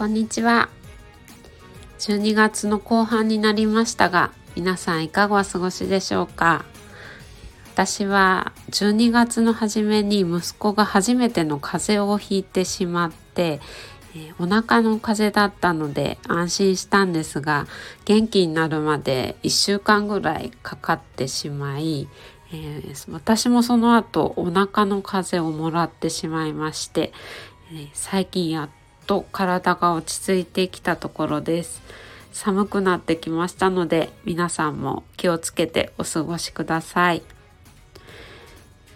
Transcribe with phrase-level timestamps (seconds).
[0.00, 0.70] こんにちは。
[1.98, 6.64] 12月の後半になりましたが皆さんいかがお過ごしでしょうか？
[7.74, 13.60] 私は12月の初めに息子が初めての風邪をひいてしまって
[14.16, 17.66] えお腹の風邪だったので安心したんですが
[18.06, 22.08] 元気になるまで1週間ぐらいかかってしまい、
[22.54, 27.12] えー、私もその後お腹の風邪をもらってしまいまして、
[27.70, 28.68] えー、最近やっ
[29.10, 31.82] と体が落ち着いてきたところです
[32.30, 37.24] 寒くなってきましたので皆さんも気をつけてお過ごしください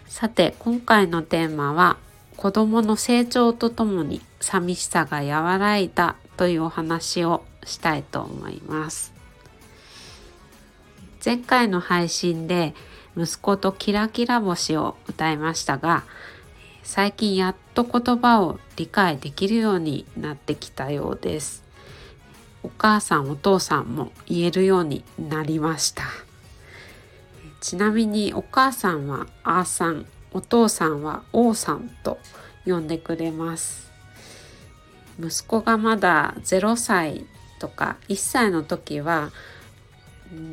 [0.07, 1.97] さて今回のテーマは
[2.37, 9.13] 子供の成長とともに寂しさが和らいだというお話をしたいと思います。
[11.23, 12.75] 前回の配信で
[13.17, 16.03] 息子とキラキラ星を歌いましたが
[16.83, 21.63] 最近やっと言葉を理解できるようになってきたようです。
[22.63, 26.03] お母さんお父さんも言えるようになりました。
[27.65, 32.19] ちなみにお母さんはあーさんお父さんは王さんと
[32.63, 33.89] 呼んでくれます
[35.19, 37.25] 息子がまだ0歳
[37.57, 39.31] とか1歳の時は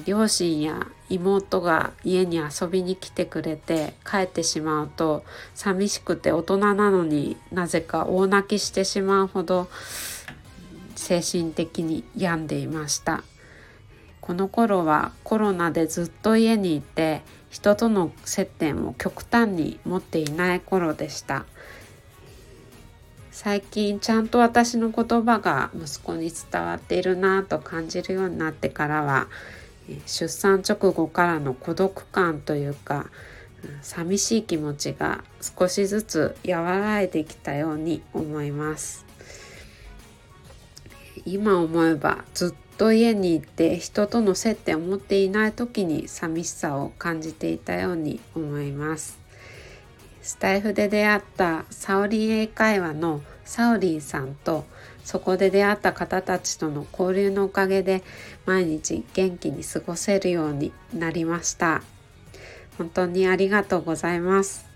[0.05, 9.69] 両親や妹が家に遊びに来てくれて帰ってしまうと寂しくて大人なのになぜか大泣きしてしまうほど
[10.95, 13.25] 精神的に病んでいました。
[14.21, 21.45] この頃はコロナでずっと家にいて人との接点を極端に持っていない頃でした。
[23.33, 29.27] 最近ちゃんと私の言葉が息子に伝わっているなと感じるようになってからは
[30.07, 33.11] 出産直後からの孤独感というか
[33.81, 39.05] 寂しい気持ちが少しずつ和らいできたように思います。
[41.25, 49.21] 今思えばずっと家に行って人との接点を持っていない時に寂しさを感じていたように思います。
[50.23, 54.65] スタイフで出会ったサオリン英会話のサオリンさんと
[55.05, 58.03] そこで出会った方たちとの交流のおかげで
[58.47, 61.83] 毎日元気に過ごせるようになりました。
[62.79, 64.67] 本当にありがとうございます。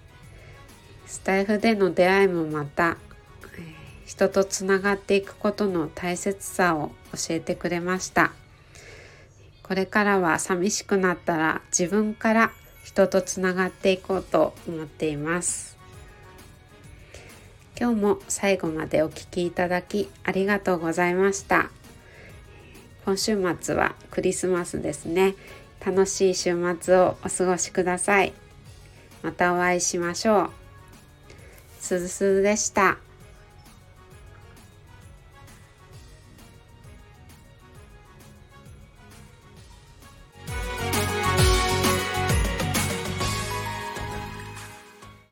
[1.06, 2.96] スタイフでの出会いもまた
[4.04, 8.32] 人とつながっていくことの大切さを教えてくれました。
[9.62, 12.52] これからは寂しくなったら自分から
[12.84, 15.75] 人とつながっていこうと思っています。
[17.78, 21.70] 今日も最後までお聴きいただきありがとうございました。
[23.04, 25.34] 今週末はクリスマスですね。
[25.84, 28.32] 楽しい週末をお過ごしください。
[29.22, 30.50] またお会いしましょう。
[31.78, 33.05] すずすずでした。